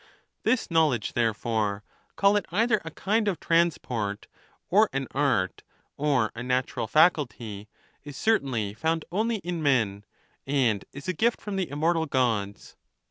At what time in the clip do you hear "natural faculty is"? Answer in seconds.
6.41-8.17